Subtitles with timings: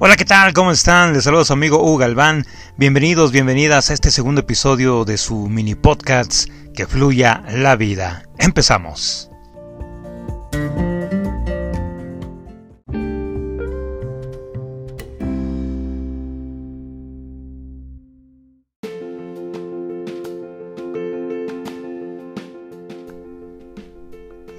[0.00, 0.52] Hola, ¿qué tal?
[0.52, 1.12] ¿Cómo están?
[1.12, 2.46] Les saludo a su amigo Hugo Galván.
[2.76, 8.22] Bienvenidos, bienvenidas a este segundo episodio de su mini podcast Que fluya la vida.
[8.38, 9.28] Empezamos.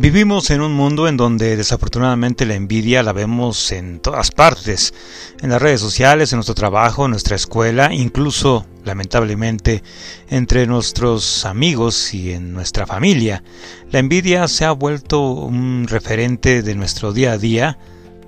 [0.00, 4.94] Vivimos en un mundo en donde desafortunadamente la envidia la vemos en todas partes,
[5.40, 9.82] en las redes sociales, en nuestro trabajo, en nuestra escuela, incluso lamentablemente
[10.30, 13.42] entre nuestros amigos y en nuestra familia.
[13.90, 17.76] La envidia se ha vuelto un referente de nuestro día a día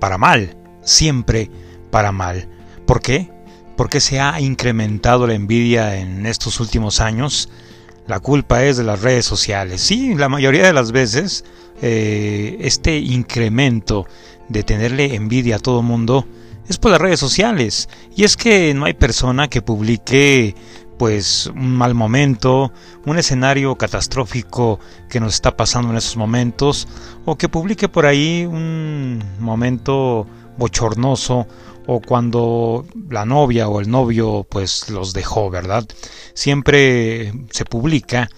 [0.00, 1.52] para mal, siempre
[1.92, 2.48] para mal.
[2.84, 3.30] ¿Por qué?
[3.76, 7.48] Porque se ha incrementado la envidia en estos últimos años.
[8.10, 9.80] La culpa es de las redes sociales.
[9.80, 11.44] Sí, la mayoría de las veces
[11.80, 14.04] eh, este incremento
[14.48, 16.26] de tenerle envidia a todo mundo
[16.68, 17.88] es por las redes sociales.
[18.16, 20.56] Y es que no hay persona que publique
[20.98, 22.72] pues un mal momento,
[23.06, 26.88] un escenario catastrófico que nos está pasando en esos momentos,
[27.24, 30.26] o que publique por ahí un momento
[30.60, 31.48] bochornoso
[31.88, 35.84] o cuando la novia o el novio pues los dejó, ¿verdad?
[36.34, 38.28] Siempre se publica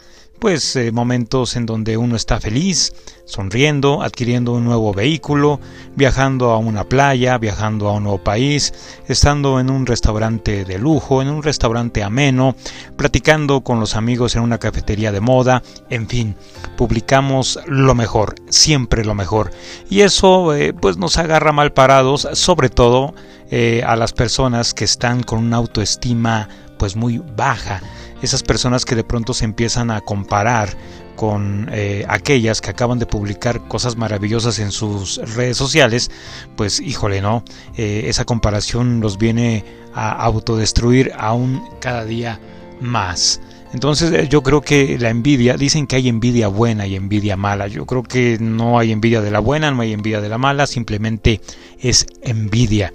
[0.43, 2.93] pues eh, momentos en donde uno está feliz,
[3.27, 5.61] sonriendo, adquiriendo un nuevo vehículo,
[5.95, 8.75] viajando a una playa, viajando a un nuevo país,
[9.07, 12.57] estando en un restaurante de lujo, en un restaurante ameno,
[12.97, 16.35] platicando con los amigos en una cafetería de moda, en fin,
[16.77, 19.53] publicamos lo mejor, siempre lo mejor.
[19.91, 23.15] Y eso eh, pues nos agarra mal parados, sobre todo
[23.53, 27.81] eh, a las personas que están con una autoestima pues muy baja
[28.23, 30.77] esas personas que de pronto se empiezan a comparar
[31.17, 36.11] con eh, aquellas que acaban de publicar cosas maravillosas en sus redes sociales,
[36.57, 37.45] pues híjole, ¿no?
[37.77, 42.41] Eh, esa comparación los viene a autodestruir aún cada día
[42.81, 43.41] más.
[43.73, 47.67] Entonces eh, yo creo que la envidia, dicen que hay envidia buena y envidia mala.
[47.67, 50.67] Yo creo que no hay envidia de la buena, no hay envidia de la mala,
[50.67, 51.41] simplemente
[51.81, 52.93] es envidia.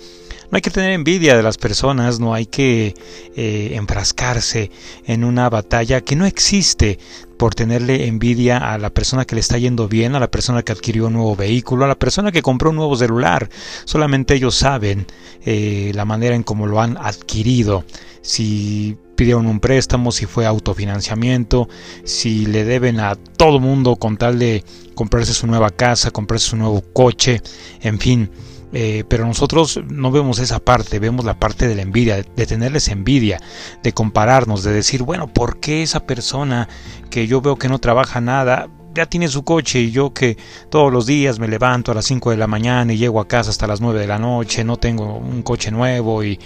[0.49, 2.95] No hay que tener envidia de las personas, no hay que
[3.35, 4.71] eh, enfrascarse
[5.05, 6.99] en una batalla que no existe
[7.37, 10.71] por tenerle envidia a la persona que le está yendo bien, a la persona que
[10.71, 13.49] adquirió un nuevo vehículo, a la persona que compró un nuevo celular.
[13.83, 15.05] Solamente ellos saben
[15.45, 17.83] eh, la manera en cómo lo han adquirido.
[18.21, 21.67] Si pidieron un préstamo, si fue autofinanciamiento,
[22.05, 24.63] si le deben a todo mundo con tal de
[24.95, 27.41] comprarse su nueva casa, comprarse su nuevo coche,
[27.81, 28.29] en fin.
[28.73, 32.89] Eh, pero nosotros no vemos esa parte, vemos la parte de la envidia, de, tenerles
[32.89, 33.39] envidia,
[33.81, 36.67] de compararnos, de decir, bueno, ¿por qué esa persona
[37.09, 40.37] que yo veo que no trabaja nada, ya tiene su coche y yo que
[40.69, 43.51] todos los días me levanto a las 5 de la mañana y llego a casa
[43.51, 46.39] hasta las 9 de la noche, no tengo un coche nuevo y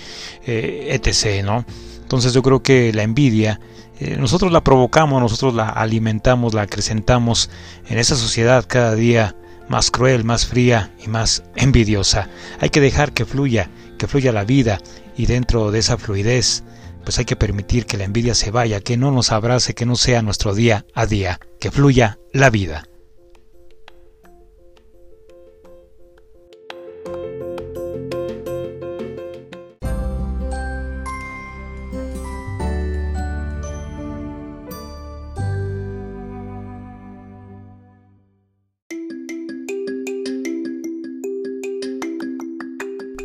[0.46, 1.44] eh, etc.
[1.44, 1.66] ¿no?
[2.02, 3.60] Entonces yo creo que la envidia
[4.02, 7.52] eh, nosotros la provocamos, nosotros la alimentamos, la acrecentamos
[7.88, 9.36] en esa sociedad cada día
[9.72, 12.28] más cruel, más fría y más envidiosa.
[12.59, 14.80] Hay que dejar que fluya, que fluya la vida
[15.18, 16.64] y dentro de esa fluidez,
[17.06, 19.96] pues hay que permitir que la envidia se vaya, que no nos abrace, que no
[19.96, 22.84] sea nuestro día a día, que fluya la vida.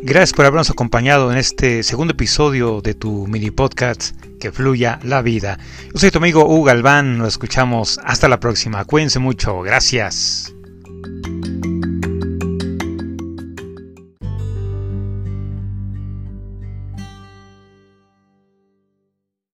[0.07, 5.21] Gracias por habernos acompañado en este segundo episodio de tu mini podcast Que fluya la
[5.21, 5.59] vida.
[5.93, 8.85] Yo soy tu amigo Hugo Galván, nos escuchamos hasta la próxima.
[8.85, 10.56] Cuídense mucho, gracias.